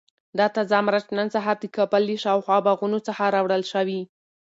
[0.37, 4.01] دا تازه مرچ نن سهار د کابل له شاوخوا باغونو څخه راوړل شوي.